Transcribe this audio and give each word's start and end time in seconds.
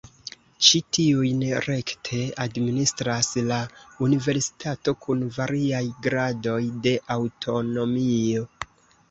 Ĉi 0.67 0.79
tiujn 0.97 1.43
rekte 1.65 2.21
administras 2.45 3.29
la 3.51 3.59
universitato 4.07 4.95
kun 5.05 5.23
variaj 5.37 5.83
gradoj 6.09 6.57
de 6.89 6.97
aŭtonomio. 7.19 8.51